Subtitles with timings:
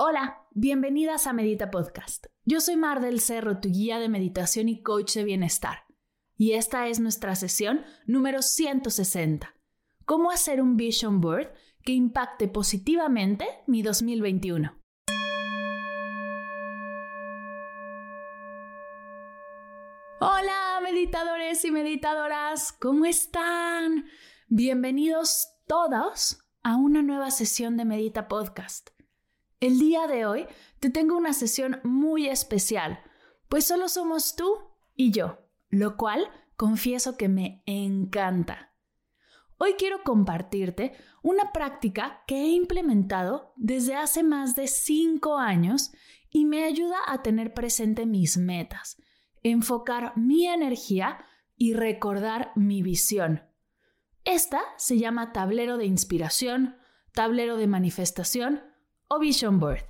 [0.00, 2.26] Hola, bienvenidas a Medita Podcast.
[2.44, 5.86] Yo soy Mar del Cerro, tu guía de meditación y coach de bienestar.
[6.36, 9.52] Y esta es nuestra sesión número 160.
[10.04, 11.52] ¿Cómo hacer un vision board
[11.82, 14.80] que impacte positivamente mi 2021?
[20.20, 24.04] Hola, meditadores y meditadoras, ¿cómo están?
[24.46, 28.90] Bienvenidos todos a una nueva sesión de Medita Podcast.
[29.60, 30.46] El día de hoy
[30.80, 33.00] te tengo una sesión muy especial,
[33.48, 34.46] pues solo somos tú
[34.94, 35.38] y yo,
[35.70, 38.72] lo cual confieso que me encanta.
[39.56, 40.92] Hoy quiero compartirte
[41.22, 45.92] una práctica que he implementado desde hace más de cinco años
[46.30, 48.96] y me ayuda a tener presente mis metas
[49.42, 51.24] enfocar mi energía
[51.56, 53.42] y recordar mi visión.
[54.24, 56.76] Esta se llama tablero de inspiración,
[57.12, 58.62] tablero de manifestación
[59.08, 59.84] o vision board.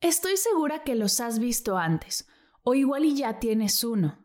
[0.00, 2.28] Estoy segura que los has visto antes,
[2.62, 4.24] o igual y ya tienes uno.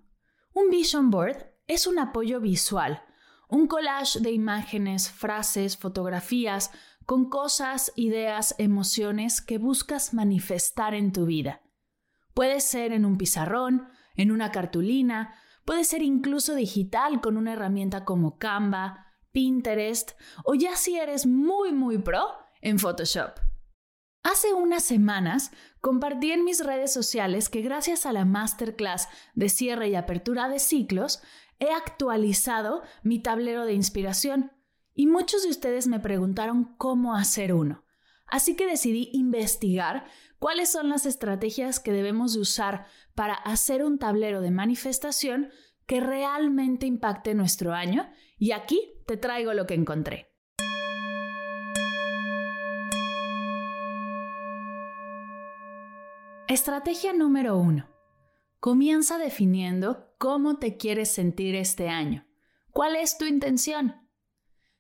[0.54, 3.04] Un vision board es un apoyo visual,
[3.50, 6.72] un collage de imágenes, frases, fotografías,
[7.06, 11.62] con cosas, ideas, emociones que buscas manifestar en tu vida.
[12.34, 15.34] Puede ser en un pizarrón, en una cartulina,
[15.66, 20.12] puede ser incluso digital con una herramienta como Canva, Pinterest
[20.44, 22.28] o ya si eres muy muy pro
[22.62, 23.47] en Photoshop.
[24.30, 29.88] Hace unas semanas compartí en mis redes sociales que gracias a la masterclass de cierre
[29.88, 31.22] y apertura de ciclos
[31.60, 34.52] he actualizado mi tablero de inspiración
[34.94, 37.86] y muchos de ustedes me preguntaron cómo hacer uno.
[38.26, 40.04] Así que decidí investigar
[40.40, 45.52] cuáles son las estrategias que debemos usar para hacer un tablero de manifestación
[45.86, 50.37] que realmente impacte nuestro año y aquí te traigo lo que encontré.
[56.50, 57.90] Estrategia número 1.
[58.62, 62.26] Comienza definiendo cómo te quieres sentir este año.
[62.72, 64.08] ¿Cuál es tu intención?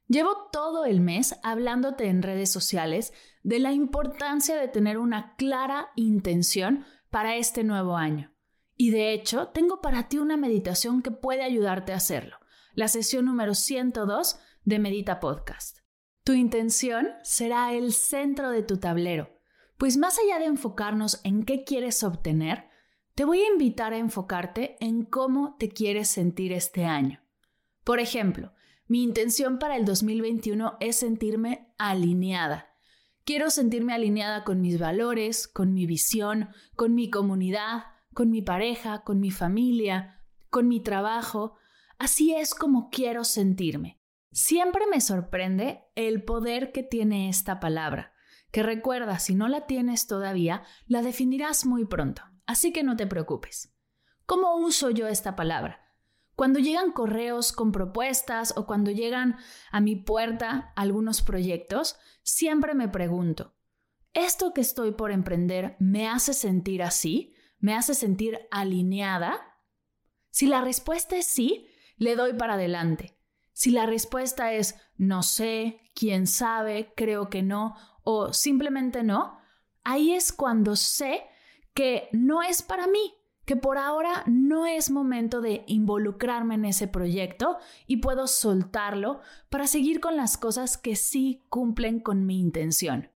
[0.08, 3.12] Llevo todo el mes hablándote en redes sociales
[3.44, 8.34] de la importancia de tener una clara intención para este nuevo año.
[8.78, 12.38] Y de hecho, tengo para ti una meditación que puede ayudarte a hacerlo,
[12.76, 15.80] la sesión número 102 de Medita Podcast.
[16.24, 19.37] Tu intención será el centro de tu tablero,
[19.78, 22.68] pues más allá de enfocarnos en qué quieres obtener,
[23.16, 27.22] te voy a invitar a enfocarte en cómo te quieres sentir este año.
[27.84, 28.54] Por ejemplo,
[28.88, 32.74] mi intención para el 2021 es sentirme alineada.
[33.26, 37.84] Quiero sentirme alineada con mis valores, con mi visión, con mi comunidad,
[38.14, 41.56] con mi pareja, con mi familia, con mi trabajo.
[41.98, 44.00] Así es como quiero sentirme.
[44.32, 48.14] Siempre me sorprende el poder que tiene esta palabra,
[48.52, 53.08] que recuerda, si no la tienes todavía, la definirás muy pronto, así que no te
[53.08, 53.74] preocupes.
[54.26, 55.88] ¿Cómo uso yo esta palabra?
[56.36, 59.38] Cuando llegan correos con propuestas o cuando llegan
[59.72, 63.56] a mi puerta algunos proyectos, siempre me pregunto,
[64.14, 67.34] ¿esto que estoy por emprender me hace sentir así?
[67.60, 69.40] ¿Me hace sentir alineada?
[70.30, 73.18] Si la respuesta es sí, le doy para adelante.
[73.52, 77.76] Si la respuesta es no sé, quién sabe, creo que no
[78.10, 79.38] o simplemente no,
[79.84, 81.26] ahí es cuando sé
[81.74, 86.88] que no es para mí, que por ahora no es momento de involucrarme en ese
[86.88, 89.20] proyecto y puedo soltarlo
[89.50, 93.12] para seguir con las cosas que sí cumplen con mi intención.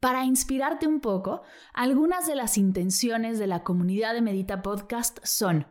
[0.00, 1.42] Para inspirarte un poco,
[1.74, 5.66] algunas de las intenciones de la comunidad de Medita Podcast son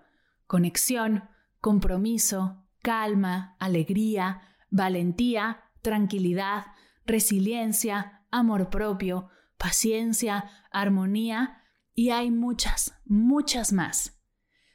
[0.45, 1.24] conexión,
[1.62, 6.68] compromiso, calma, alegría, valentía, tranquilidad,
[7.07, 11.62] resiliencia, amor propio, paciencia, armonía
[11.94, 14.19] y hay muchas, muchas más.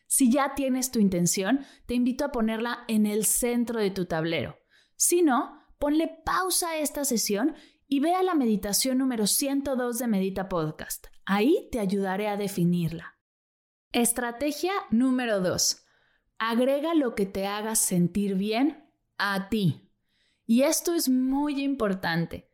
[0.07, 4.59] Si ya tienes tu intención, te invito a ponerla en el centro de tu tablero.
[4.95, 7.57] Si no, ponle pausa a esta sesión
[7.89, 11.07] y ve a la meditación número 102 de Medita Podcast.
[11.25, 13.19] Ahí te ayudaré a definirla.
[13.93, 15.85] Estrategia número 2.
[16.39, 19.91] Agrega lo que te haga sentir bien a ti.
[20.45, 22.51] Y esto es muy importante.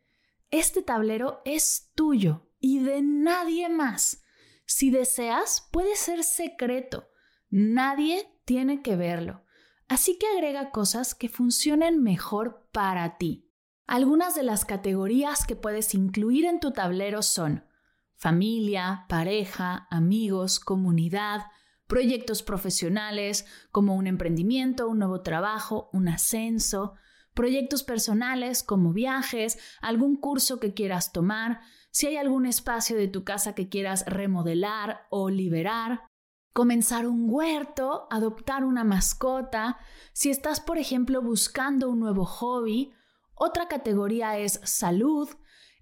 [0.53, 4.23] Este tablero es tuyo y de nadie más.
[4.67, 7.09] Si deseas, puede ser secreto.
[7.49, 9.43] Nadie tiene que verlo.
[9.87, 13.49] Así que agrega cosas que funcionen mejor para ti.
[13.87, 17.65] Algunas de las categorías que puedes incluir en tu tablero son
[18.13, 21.47] familia, pareja, amigos, comunidad,
[21.87, 26.93] proyectos profesionales como un emprendimiento, un nuevo trabajo, un ascenso,
[27.33, 33.23] proyectos personales como viajes, algún curso que quieras tomar, si hay algún espacio de tu
[33.23, 36.07] casa que quieras remodelar o liberar,
[36.53, 39.77] comenzar un huerto, adoptar una mascota,
[40.13, 42.93] si estás, por ejemplo, buscando un nuevo hobby,
[43.35, 45.29] otra categoría es salud,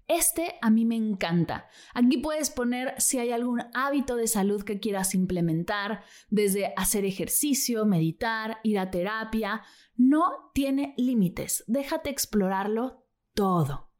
[0.08, 1.68] este a mí me encanta.
[1.94, 7.86] Aquí puedes poner si hay algún hábito de salud que quieras implementar, desde hacer ejercicio,
[7.86, 9.62] meditar, ir a terapia.
[9.96, 11.64] No tiene límites.
[11.66, 13.90] Déjate explorarlo todo.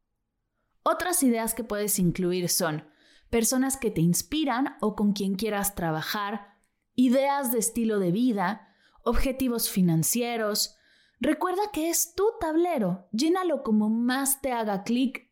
[0.83, 2.85] Otras ideas que puedes incluir son
[3.31, 6.59] personas que te inspiran o con quien quieras trabajar,
[6.95, 8.69] ideas de estilo de vida,
[9.05, 10.77] objetivos financieros.
[11.21, 13.09] Recuerda que es tu tablero.
[13.13, 15.32] Llénalo como más te haga clic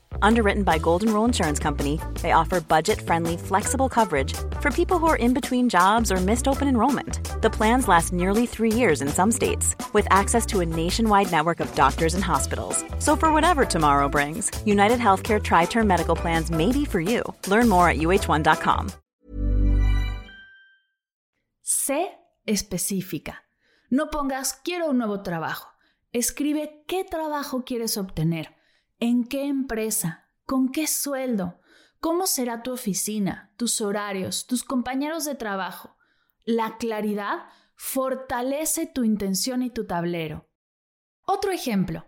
[0.21, 5.17] Underwritten by Golden Rule Insurance Company, they offer budget-friendly, flexible coverage for people who are
[5.17, 7.19] in between jobs or missed open enrollment.
[7.41, 11.59] The plans last nearly three years in some states, with access to a nationwide network
[11.59, 12.83] of doctors and hospitals.
[12.99, 17.23] So for whatever tomorrow brings, United Healthcare Tri-Term Medical Plans may be for you.
[17.47, 18.91] Learn more at uh1.com.
[21.63, 22.09] Sé
[22.45, 23.43] específica.
[23.89, 25.67] No pongas quiero un nuevo trabajo.
[26.13, 28.49] Escribe qué trabajo quieres obtener
[29.03, 30.29] ¿En qué empresa?
[30.45, 31.59] ¿Con qué sueldo?
[31.99, 35.97] ¿Cómo será tu oficina, tus horarios, tus compañeros de trabajo?
[36.45, 37.45] La claridad
[37.75, 40.51] fortalece tu intención y tu tablero.
[41.25, 42.05] Otro ejemplo,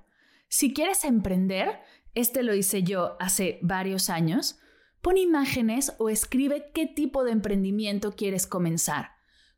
[0.49, 1.79] si quieres emprender,
[2.13, 4.59] este lo hice yo hace varios años,
[5.01, 9.12] pon imágenes o escribe qué tipo de emprendimiento quieres comenzar.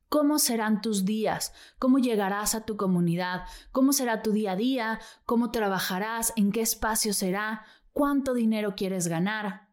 [0.10, 1.54] ¿Cómo serán tus días?
[1.80, 3.44] ¿Cómo llegarás a tu comunidad?
[3.72, 5.00] ¿Cómo será tu día a día?
[5.26, 6.32] ¿Cómo trabajarás?
[6.36, 7.66] ¿En qué espacio será?
[7.92, 9.70] ¿Cuánto dinero quieres ganar?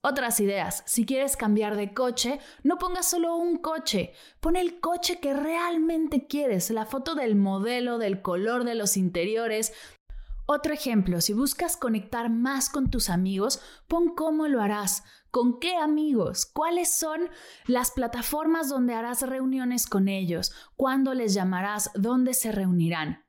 [0.00, 0.84] Otras ideas.
[0.86, 4.12] Si quieres cambiar de coche, no pongas solo un coche.
[4.40, 9.72] Pon el coche que realmente quieres, la foto del modelo, del color de los interiores,
[10.48, 15.02] otro ejemplo, si buscas conectar más con tus amigos, pon cómo lo harás,
[15.36, 17.28] con qué amigos, cuáles son
[17.66, 23.26] las plataformas donde harás reuniones con ellos, cuándo les llamarás, dónde se reunirán.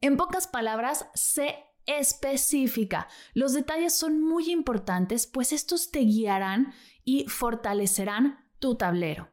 [0.00, 1.54] En pocas palabras, sé
[1.86, 3.06] específica.
[3.34, 6.74] Los detalles son muy importantes, pues estos te guiarán
[7.04, 9.30] y fortalecerán tu tablero.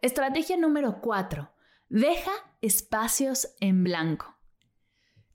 [0.00, 1.52] Estrategia número 4.
[1.88, 2.30] Deja
[2.60, 4.38] espacios en blanco.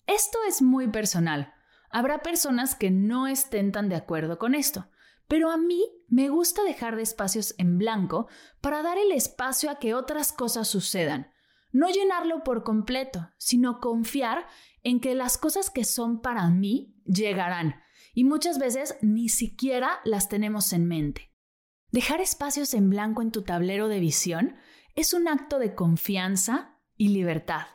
[0.05, 1.53] Esto es muy personal.
[1.97, 4.87] Habrá personas que no estén tan de acuerdo con esto,
[5.27, 8.27] pero a mí me gusta dejar de espacios en blanco
[8.61, 11.31] para dar el espacio a que otras cosas sucedan.
[11.71, 14.45] No llenarlo por completo, sino confiar
[14.83, 17.81] en que las cosas que son para mí llegarán
[18.13, 21.33] y muchas veces ni siquiera las tenemos en mente.
[21.91, 24.55] Dejar espacios en blanco en tu tablero de visión
[24.93, 27.65] es un acto de confianza y libertad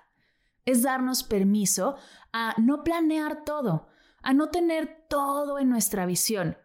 [0.64, 1.96] es darnos permiso
[2.32, 3.88] a no planear todo,
[4.22, 6.56] a no tener todo en nuestra visión.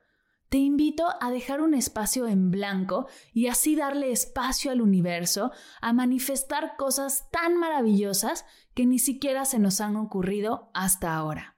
[0.50, 5.92] Te invito a dejar un espacio en blanco y así darle espacio al universo a
[5.92, 11.58] manifestar cosas tan maravillosas que ni siquiera se nos han ocurrido hasta ahora.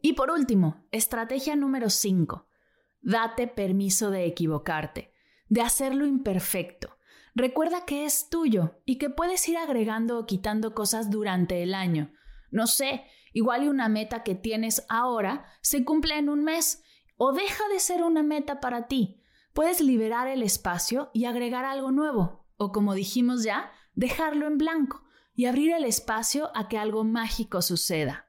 [0.00, 2.48] Y por último, estrategia número 5.
[3.00, 5.12] Date permiso de equivocarte,
[5.48, 6.96] de hacerlo imperfecto.
[7.34, 12.12] Recuerda que es tuyo y que puedes ir agregando o quitando cosas durante el año.
[12.50, 16.82] No sé, igual y una meta que tienes ahora se cumple en un mes
[17.16, 19.20] o deja de ser una meta para ti.
[19.52, 25.04] Puedes liberar el espacio y agregar algo nuevo, o como dijimos ya, dejarlo en blanco
[25.34, 28.28] y abrir el espacio a que algo mágico suceda.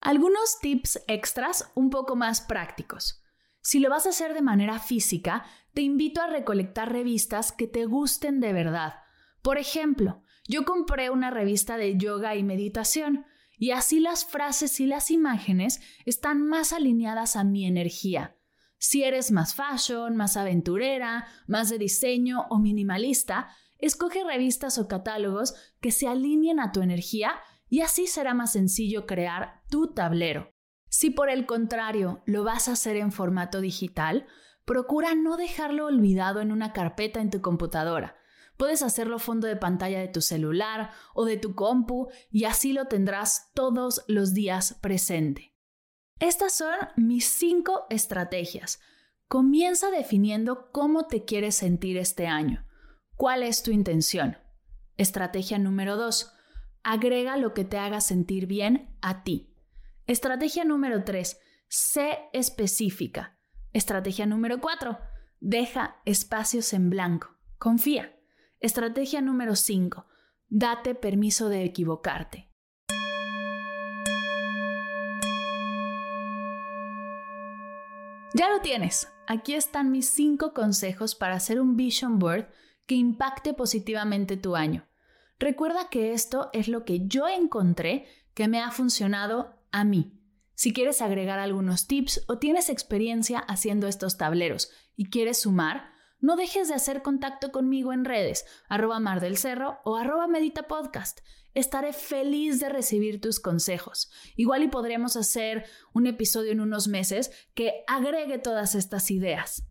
[0.00, 3.22] Algunos tips extras un poco más prácticos.
[3.62, 7.86] Si lo vas a hacer de manera física, te invito a recolectar revistas que te
[7.86, 8.94] gusten de verdad.
[9.42, 13.24] Por ejemplo, yo compré una revista de yoga y meditación,
[13.58, 18.36] y así las frases y las imágenes están más alineadas a mi energía.
[18.78, 25.54] Si eres más fashion, más aventurera, más de diseño o minimalista, escoge revistas o catálogos
[25.80, 27.32] que se alineen a tu energía
[27.68, 30.54] y así será más sencillo crear tu tablero.
[30.88, 34.26] Si por el contrario lo vas a hacer en formato digital,
[34.64, 38.16] procura no dejarlo olvidado en una carpeta en tu computadora.
[38.56, 42.86] Puedes hacerlo fondo de pantalla de tu celular o de tu compu y así lo
[42.86, 45.54] tendrás todos los días presente.
[46.20, 48.80] Estas son mis cinco estrategias.
[49.26, 52.64] Comienza definiendo cómo te quieres sentir este año.
[53.16, 54.38] ¿Cuál es tu intención?
[54.96, 56.32] Estrategia número dos.
[56.84, 59.52] Agrega lo que te haga sentir bien a ti.
[60.06, 61.40] Estrategia número tres.
[61.68, 63.38] Sé específica.
[63.72, 64.98] Estrategia número cuatro.
[65.40, 67.36] Deja espacios en blanco.
[67.58, 68.14] Confía.
[68.64, 70.06] Estrategia número 5.
[70.48, 72.48] Date permiso de equivocarte.
[78.32, 79.12] Ya lo tienes.
[79.26, 82.48] Aquí están mis 5 consejos para hacer un vision board
[82.86, 84.88] que impacte positivamente tu año.
[85.38, 90.18] Recuerda que esto es lo que yo encontré que me ha funcionado a mí.
[90.54, 95.92] Si quieres agregar algunos tips o tienes experiencia haciendo estos tableros y quieres sumar,
[96.24, 100.62] no dejes de hacer contacto conmigo en redes, arroba Mar del Cerro o arroba Medita
[100.62, 101.20] Podcast.
[101.52, 104.10] Estaré feliz de recibir tus consejos.
[104.34, 109.68] Igual y podremos hacer un episodio en unos meses que agregue todas estas ideas.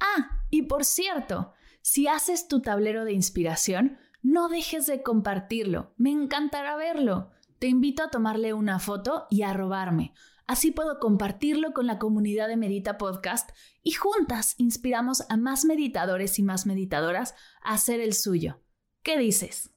[0.00, 1.52] Ah, y por cierto,
[1.82, 5.92] si haces tu tablero de inspiración, no dejes de compartirlo.
[5.98, 7.30] Me encantará verlo.
[7.58, 10.14] Te invito a tomarle una foto y a robarme.
[10.50, 13.50] Así puedo compartirlo con la comunidad de Medita Podcast
[13.84, 18.60] y juntas inspiramos a más meditadores y más meditadoras a hacer el suyo.
[19.04, 19.70] ¿Qué dices?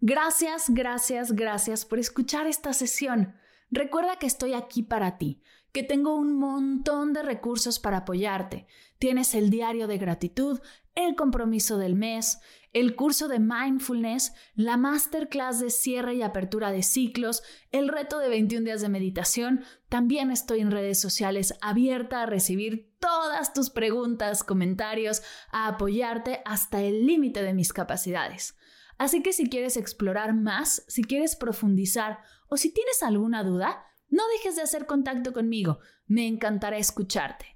[0.00, 3.36] Gracias, gracias, gracias por escuchar esta sesión.
[3.70, 5.40] Recuerda que estoy aquí para ti,
[5.72, 8.66] que tengo un montón de recursos para apoyarte.
[8.98, 10.60] Tienes el diario de gratitud,
[10.96, 12.40] el compromiso del mes,
[12.72, 18.28] el curso de mindfulness, la masterclass de cierre y apertura de ciclos, el reto de
[18.28, 19.64] 21 días de meditación.
[19.88, 25.22] También estoy en redes sociales abierta a recibir todas tus preguntas, comentarios,
[25.52, 28.56] a apoyarte hasta el límite de mis capacidades.
[28.98, 34.22] Así que si quieres explorar más, si quieres profundizar o si tienes alguna duda, no
[34.36, 35.78] dejes de hacer contacto conmigo.
[36.06, 37.55] Me encantará escucharte.